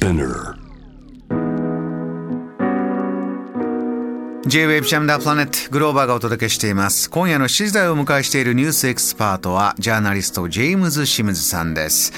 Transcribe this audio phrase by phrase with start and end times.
[0.00, 0.54] Spinner.
[4.46, 7.10] J-Wave ジャムダープラネットグローバーがお届けしています。
[7.10, 12.14] 今夜の7時台をお迎えしているニュースエキスパートはジャーナリストジェームズ・シムズさんです。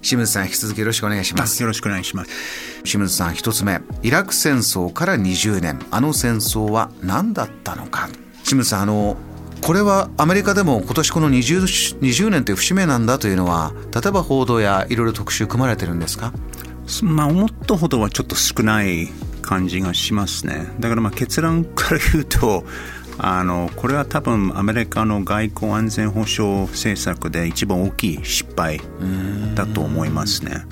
[0.00, 1.60] シムズさん引き続きよろしくお願いします。
[1.60, 2.30] よろしくお願いします。
[2.84, 3.82] シムズさん一つ目。
[4.02, 5.78] イラク戦争から20年。
[5.90, 8.08] あの戦争は何だったのか。
[8.42, 9.18] シムズさんあの
[9.60, 16.32] これはアメリカでも今年この 20, 20年という節目なんだというのは例えば報道やいろいろ特集組まれてるんですか？
[17.02, 19.08] まあ思ったほどはちょっと少ない
[19.42, 22.64] 感じがしますねだからまあ結論から言うと
[23.20, 28.80] あのこれは多分アメリカの外交安全保障政策で一番大きい失敗
[29.56, 30.64] だと思いますね。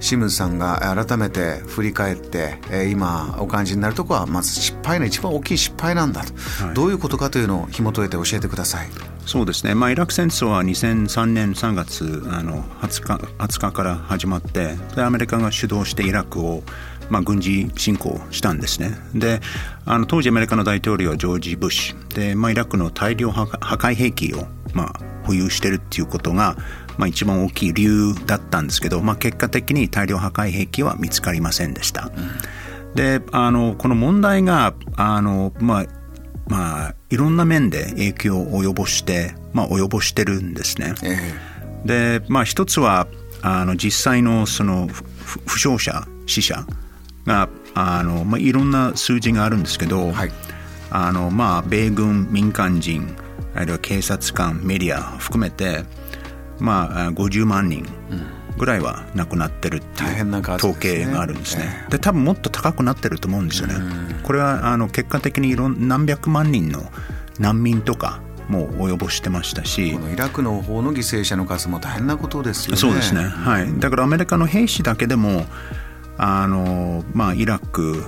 [0.00, 6.32] 清水さんが改めて振り返って、えー、今お感じになるところはまず失敗の一番大きい失敗なんだと、
[6.64, 8.88] はい、どういうことかというのを紐解いて教えてください。
[9.26, 16.62] そうですね、まあ、イラク戦争は2003年3月あの 20, 日20日から始まってでアメリカが主導してイラクを、
[17.08, 18.96] まあ、軍事侵攻したんですね。
[19.14, 19.40] で
[19.86, 22.14] あの当時アメリカの大統領はジョージ・ブッシュ。
[22.14, 26.56] で、まあ、イラクの大量破壊兵器を、まあ、保有してるっていうことが
[26.98, 32.10] まあ、一番大きい理由だったんですけど、まあ、結果的に大量破壊兵器は見つかりませんでした。
[32.14, 36.01] うん、であのこの問題があの、まあ
[36.52, 40.94] まあ、いろんな面で影響を及ぼして、まあ、及ぼしてるんですね。
[41.02, 43.08] えー、で、まあ、一つは
[43.40, 46.66] あの実際のその負傷者死者
[47.24, 50.32] があの、まあ、いろんな数字があるんですけど、はい、
[50.90, 53.16] あのまあ、米軍民間人
[53.54, 55.84] あるいは警察官メディア含めて
[56.58, 57.84] まあ、50万人
[58.58, 61.86] ぐらいは亡くなってるっていう統計があるんですね。
[61.90, 63.74] で多分もっと高くなってると思うんですよね。
[64.22, 66.84] これはあの結果的にいろん何百万人の
[67.38, 69.92] 難民とかも及ぼしてましたし。
[69.92, 72.78] このイラクの方の犠牲者の数も大変なことですよね。
[72.78, 75.46] そうですね、はい、だからアメリカの兵士だけでも
[76.18, 78.04] あの、まあ、イラク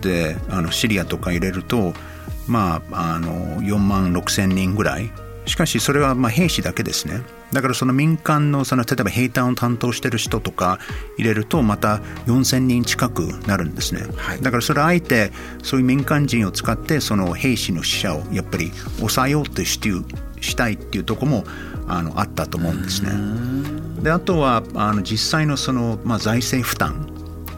[0.00, 1.92] であのシリアとか入れると、
[2.46, 5.10] まあ、あの4万6千人ぐらい
[5.48, 7.22] しかしそれはまあ兵士だけですね。
[7.52, 10.78] だからその民間のその例えば兵隊を担当している人とか
[11.16, 15.32] 入れるとまた4000人近くなるんですね、はい、だからそれあえて
[15.62, 19.88] そういう民間人を使ってその兵士の死者をやっぱり抑えようとして
[20.40, 21.44] したいっていうところも
[21.88, 23.10] あのあったと思うんですね。
[24.02, 27.08] であとはあの実際のその、まあ、財政負担。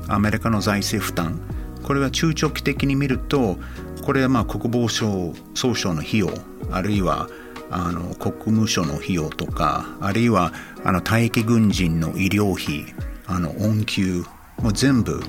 [0.09, 1.39] アメリカの財政負担。
[1.83, 3.59] これは中長期的に見ると
[4.03, 6.31] これはまあ国防省総省の費用
[6.71, 7.29] あるいは
[7.71, 10.53] あの国務省の費用とかあるいは
[10.85, 12.93] あの退役軍人の医療費
[13.27, 14.25] あの恩給
[14.61, 15.23] も全部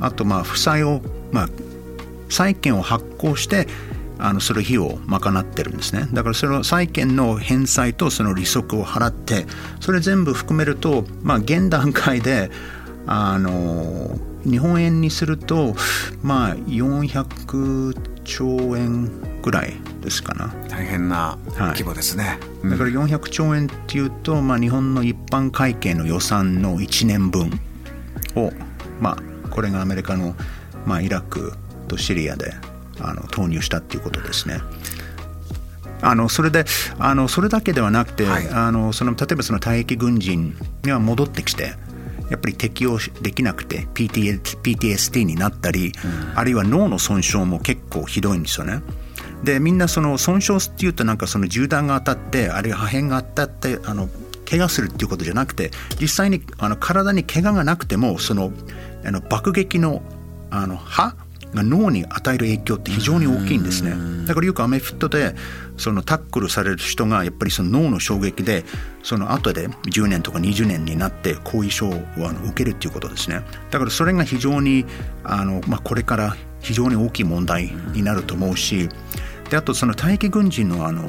[0.00, 1.48] あとまあ負債を、まあ、
[2.28, 3.68] 債券を発行して
[4.18, 6.08] あのそれ費用を賄ってるんですね。
[6.12, 9.46] だからその債券の返済とその利息を払って
[9.80, 12.50] それ全部含めると、まあ、現段階で
[13.06, 15.74] あの日本円にすると
[16.22, 19.10] まあ400兆円
[19.42, 20.54] ぐらいですかな。
[20.68, 27.50] 大変な規模ですね、はいうん、だから400兆円っていうと、まあ、日本の一般会計の予算の1年分。
[28.36, 28.52] を、
[29.00, 30.34] まあ、これがアメリカの、
[30.86, 31.52] まあ、イラク
[31.88, 32.52] とシリアで
[33.00, 34.60] あの投入したっていうことですね。
[36.04, 36.64] あのそれで
[36.98, 41.74] あのそれだけではなくて、はい、あのその例えばその退役軍人が戻ってきて
[42.28, 48.80] やっぱり適応できなくて PTSD になったり、うん、あるいは脳の損傷も結構ひどいんですよね。
[49.42, 54.08] でみんなその損傷っていうとなんかその銃弾が当たってあるいは破片が当たってあの
[54.48, 55.70] 怪我するっていうことじゃなくて
[56.00, 58.52] 実際にあの体に怪我がなくてもその
[59.04, 60.02] あの爆撃の
[60.50, 61.16] あの刃
[61.54, 64.26] が脳に与える影響って非常に大きいんですね。
[64.26, 65.34] だからよくアメフトで
[65.76, 68.64] そのタックルされる人がやっぱりその脳の衝撃で
[69.02, 73.42] その後で10年とか20年になって後遺症を受けるっていうことですね。
[73.70, 74.86] だからそれが非常に
[75.24, 78.88] あの、まあ、これから非常に大きい問題になると思うし
[79.52, 81.06] であとその退役軍人のあの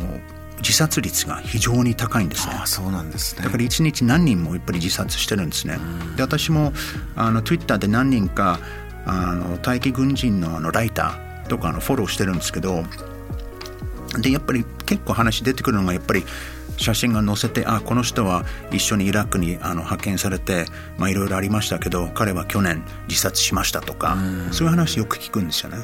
[0.57, 2.55] 自殺率が非常に高いんですね。
[2.61, 3.41] あそうなんですね。
[3.41, 5.77] だから一日何人もやっぱり自殺してるんですね。
[6.17, 6.73] で私も
[7.15, 8.59] あの Twitter で何人か
[9.05, 12.83] あの待機軍人のあのライターとかのフォローしてるんですけど
[14.19, 16.25] でやっぱり結構話出てくるのがやっぱり
[16.75, 18.43] 写真が載せてあこの人は
[18.73, 20.65] 一緒にイラクにあの派遣されて
[20.99, 24.17] いろいろありましたけど彼は去年自殺しましたとか
[24.51, 25.77] そういう話よく聞くんですよね。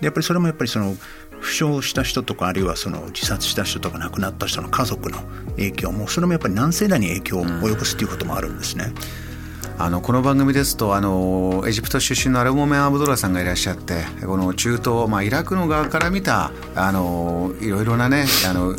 [0.00, 0.96] でやっぱりそれもやっぱりその
[1.40, 5.18] 負傷した人とかあるいはその自殺した人とか亡くなった人の家族の
[5.56, 8.92] 影響もそれもやっぱり何世代に影響を及ぼすということもあるんですね。
[9.80, 18.74] あのこの番組ですとあのエジプト出身のアルモメン・アブドラさんがいらっしゃってこの中東、まあ、イラクの側から見たあのいろいろなねあの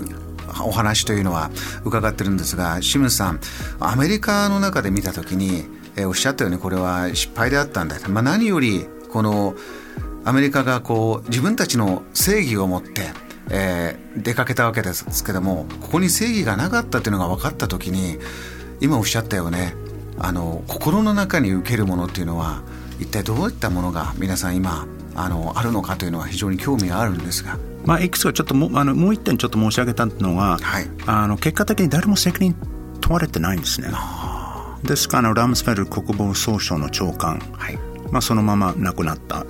[0.65, 1.51] お話というのは
[1.85, 3.39] 伺ってるんですが清水さん
[3.79, 9.55] アメリカの中で見た時にえ、おっしゃったようにこれは失敗であったんだ、まあ、何よりこの
[10.25, 13.07] アメリカがこう自分たちの正義を持って、
[13.49, 18.17] えー、出かけたわけですけどもここに正義がなかったというのが分かった時に
[18.81, 19.73] 今おっしゃったよね
[20.17, 22.61] あの心の中に受けるものっていうのは
[22.99, 24.85] 一体どういったものが皆さん今
[25.15, 27.57] あのあるのかというのは非常に興味があるんですが。
[27.85, 32.53] まあ、いくつかちょっともあのもう一点ちょっと申し上げたのは、はい、あの結果的に誰も責任
[32.99, 33.89] 問われてないんですね。
[34.83, 37.77] ですからラムスフェル国防総省の長官、はい
[38.11, 39.45] まあ、そのまま亡くなった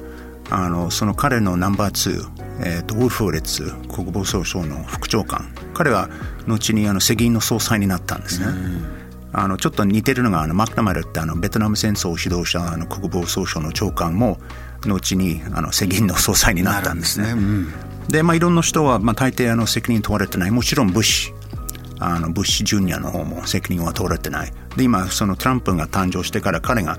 [0.52, 5.54] あのその彼のナンバー2、えーと、ウルフーレッツ国防総省の副長官。
[5.74, 6.10] 彼は
[6.48, 8.48] 後にあの世銀の総裁になったんですね。
[9.32, 14.40] あのちょっと似てるのがあのマクナマルってあのベトナム戦争を指導したあの国防総省の長官も
[14.86, 17.28] 後にあの世銀の総裁になったんですね。
[17.28, 17.40] で、ね。
[17.40, 17.74] うん、
[18.08, 20.52] でまあ、いろんな人は、まあ、大抵あの責任問われてない。
[20.52, 21.40] もちろんブッシュ。
[22.02, 24.54] あのブッシュジュニアの方も責任は問われてない。
[24.76, 26.98] で今そのトランプが誕生してから彼が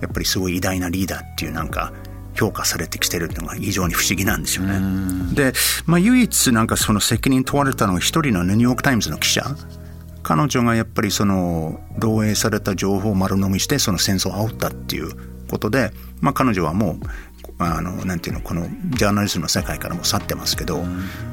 [0.00, 1.92] やっぱりすごい偉大なリーダーっていうなんか
[2.34, 5.34] 評価されてきてるのが非常に不思議なんですよね。
[5.34, 5.52] で、
[5.86, 9.44] まあ、唯一なんかその責任問われたのが一人のニューヨーク・タイムズの記者
[10.22, 15.12] 彼女がやっぱりその漏洩された情報を丸飲みしてその戦争を煽ったっていう
[15.48, 17.06] ことで、まあ、彼女はもう
[17.60, 20.82] あのなんていうのこのジャーナリズムの世界からも去ってますけど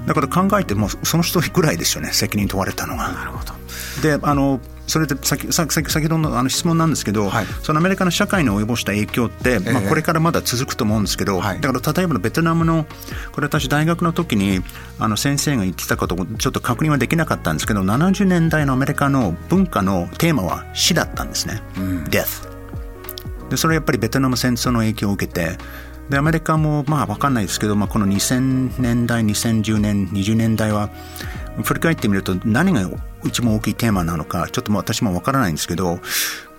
[0.06, 3.09] だから考えてもその人ぐらいですよね責任問われたのが。
[3.09, 3.53] なるほど。
[4.01, 12.85] であのそれで先先先ほどのあの質問なんですけど、はい、そのアメリカの社会に及ぼした影響って、まあ、これからまだ続くと思うんですけど、だから例えばベトナムの
[13.33, 14.62] これ私大学の時に
[14.97, 22.47] あの先生が言ってたことをちょっと確認はできなかったんですけど70年代のアメリカの文化のテーマは死だったんですね、うん、Death
[23.50, 25.57] でそれやっぱりベトナム戦争の影響を受けて
[26.09, 30.89] でアメリカもまあ分かんないですけど、まあ、この2000年代2010年20年代は
[31.63, 32.89] 振り返ってみると何が
[33.25, 36.00] 一番大きいテーマなのかちょっとも私も分からないんですけど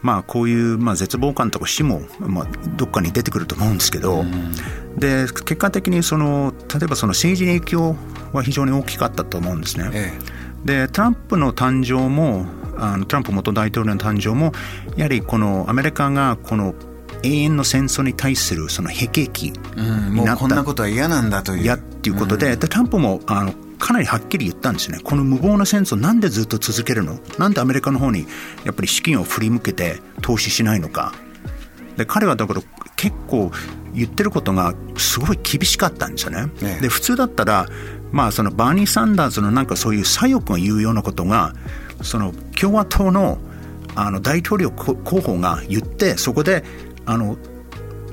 [0.02, 2.46] まあこういう、まあ、絶望感とか死も、まあ、
[2.76, 4.24] どっかに出てくると思うんですけど、
[4.96, 7.96] で結果的にその例えばその政治に影響
[8.32, 9.90] は非常に大きかったと思うんですね。
[9.92, 10.12] え
[10.64, 12.46] え、でトランプの誕生も
[12.76, 14.52] あのトランプ元大統領の誕生も
[14.96, 16.74] やはりこのアメリカがこの
[17.22, 21.62] 永遠の戦争に対するその辟易になった、うん、もうこんなことは嫌なんだという。
[21.62, 24.98] 嫌っていうことで、うん、でトランプもあのかなりはっきり言ったんですね。
[25.02, 27.18] この無謀な戦争なんでずっと続けるの？
[27.38, 28.26] なんでアメリカの方に
[28.64, 31.12] やっぱり資金を振り向けて投資しないのか。
[31.96, 32.62] で彼はだから
[32.96, 33.50] 結構
[33.94, 36.46] 言ってることがすごい厳しかったんですよね。
[36.60, 37.66] ねで普通だったら
[38.12, 41.54] まあそのバーニー・サンダーズのなんかそういう左翼が言うようなことが
[42.02, 43.38] その共和党の
[43.94, 46.62] あの大統領候補が言ってそこで
[47.08, 47.36] あの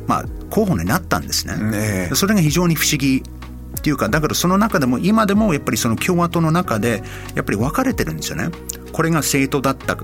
[0.07, 1.57] まあ候補になったんですね。
[1.57, 7.03] ねそれが非常に不思議っていうかだからその中でも今でもやっぱりその共和党の中で
[7.35, 8.49] やっぱり分かれてるんですよね。
[8.93, 9.97] これが正当だった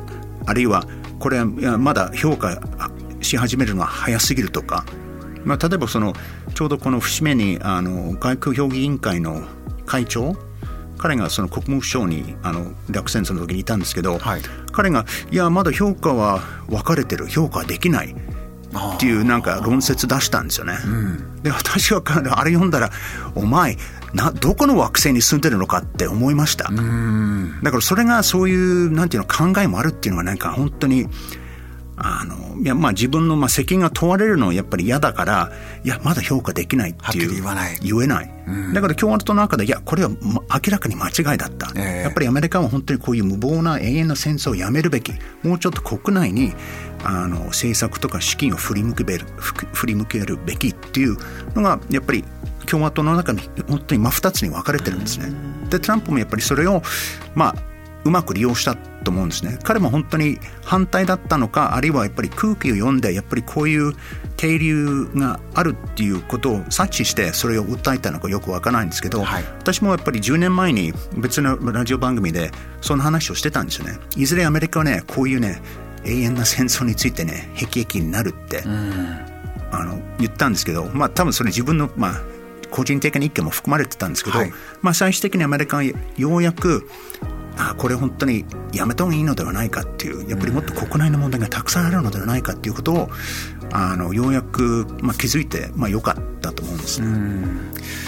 [0.45, 0.85] あるいは
[1.19, 1.45] これは
[1.77, 2.61] まだ評価
[3.21, 4.85] し始めるのは早すぎるとか、
[5.45, 6.13] まあ、例えばその
[6.53, 9.43] ちょうどこの節目にあの外交評議委員会の
[9.85, 10.35] 会長
[10.97, 14.41] 彼がその国務省にあの落選の時にいたんですけど、はい、
[14.71, 18.15] 彼がいやまだ評価は分かれてる評価できない
[18.73, 20.77] っていうなんか論説出したんですよね。
[21.44, 22.89] で私はあれ読んだら
[23.35, 23.77] お前
[24.13, 26.65] などこの惑星に住んでるのかって思いました。
[27.63, 31.07] だからそれがそういうなんていうの考えもあるっていうのはなんか本当に
[32.03, 35.51] あのいやまあ自分のまあ責任が問われるのはやっぱり嫌だから
[35.84, 37.77] いやまだ評価できないっていう言わない。
[37.81, 45.12] 言えない、うん、だから共和党の中でいやこれは明らかに間違いだった、えー、やっぱりアメリカは本当にこういう無謀な永遠の戦争をやめるべき。
[45.43, 46.53] もうちょっと国内に
[47.03, 49.25] あの政策とか資金を振り向ける
[49.74, 51.17] 振り向けるべきっていう
[51.55, 52.24] のがやっぱり
[52.67, 55.34] 共和党の中に本当に真二つに分かれてるんですね。
[55.70, 56.81] でトランプもやっぱりそれを
[57.36, 57.71] まあ
[58.03, 59.58] うまく利用したと思うんですね。
[59.63, 63.93] 彼も本当に反対だったのかあるいはやっぱり空気を読んでやっぱりこういう
[64.38, 74.00] 停留があるっていうことを察知してそれを訴えたのかよくわからないんですけど、はい、私もやっぱり10年前に別のラジオ番組でその話をしてたんですよね。
[74.15, 75.62] いずれアメリカはねこういうね
[76.03, 78.63] 永遠な戦争についてね辟易になるって、
[79.72, 82.22] あの言ったんですけどまあ多分それ自分のまあ
[82.72, 86.89] 個人的な意見も含まれてたんですけど、はい、まあ最終的にアメリカはようやく
[87.70, 93.10] あこれ本当にやめた方がいいのではないかっていうやっぱりもっと国内の問題がたくさんあるのではないかっていうことを
[93.72, 97.08] あのようやく、まあ、気づいて、まあ、よかったと思うんですね。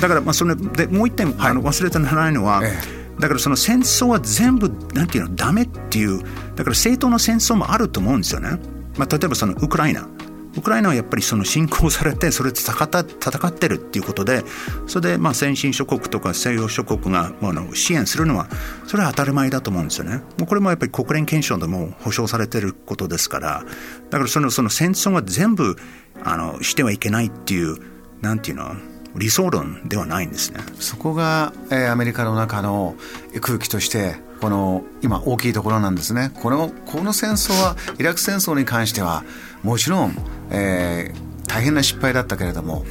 [0.01, 6.23] だからまあそれでもう一点、はい、あの忘れてならないのは、ええ、だからその戦争は全部なんていうのダメっていう
[6.55, 8.59] だから正当な戦争もあると思うんですよね。
[8.97, 10.07] まあ、例えばそのウクライナ
[10.55, 14.43] ウクライナはやっぱりその侵攻されてそれで 戦ってるっていうことで
[14.87, 18.47] それでまあ先進諸国とか西洋諸国があの支援するのは
[18.87, 20.21] それは当たり前だと思うんですよね。
[20.45, 23.63] これもやっぱり国連憲章でも保障されてることですから
[24.09, 25.77] だからそのその戦争は全部
[26.23, 27.77] あのしてはいけないっていう
[28.21, 28.75] なんていうの
[29.15, 32.95] 理想論ではないんですねそこが、えー、アメリカの中の
[33.41, 36.29] 空気としてこの今大きいところなんですね。
[36.41, 39.23] このこの戦争はイラク戦争に関しては
[39.63, 40.17] もちろん、
[40.51, 42.83] えー、大変な失敗だったけれども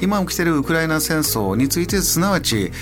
[0.00, 2.72] 今起きているウクライナ戦争についてすなわち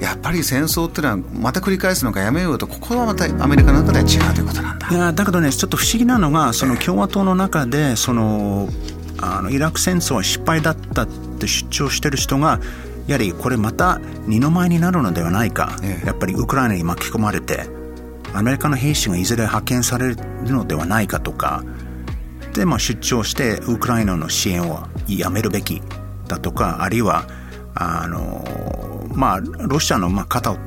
[0.00, 4.88] やっぱり戦争っていうのはまた繰り返すのかやめようとここはまたアメリカの中では違うということなんだ。
[4.90, 8.68] いやだけどねちょっと不思議なのがその共和党の中でその
[9.18, 11.06] あのイラク戦争は失敗だったっ
[11.38, 12.58] て主張してる人が
[13.06, 17.66] やはりこれまた二の舞になるのではないか、ええ、やっぱりウクライナに巻き込まれて
[18.34, 21.62] アメリカの兵士がいずれ派遣されるのではないかとか。
[22.54, 25.82] で、まあ、出張してウクライナの支援をやめるべき
[26.28, 26.82] だとか。
[26.82, 27.26] あるいは
[27.74, 30.58] あのまあロシアのまあ肩を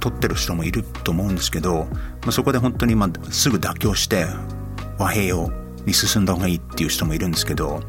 [0.00, 1.86] 取ってる人もいると思うんですけど、
[2.22, 4.26] まあ、そこで本当にまあすぐ妥協して
[4.98, 5.50] 和平を
[5.84, 7.80] に進んだ方がいいっていう人もいるんですけど、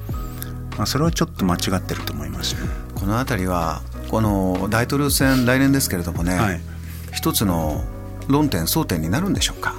[0.77, 2.61] まあ、それはちょっと間違ってると思います、ね、
[2.99, 6.61] この辺りはこの大統領選来年ですけれどもね、はい、
[7.13, 7.83] 一つの
[8.27, 9.75] 論点争点になるんでしょうか？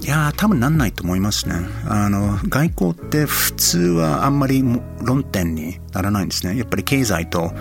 [0.00, 1.54] いや多分なんないと思いますね。
[1.86, 4.62] あの外交って普通はあんまり
[5.02, 6.56] 論点にならないんですね。
[6.56, 7.52] やっぱり経済と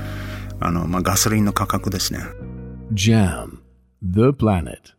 [0.60, 2.20] あの、まあ、ガソリンの価格ですね。
[2.94, 3.58] JAM
[4.02, 4.97] The Planet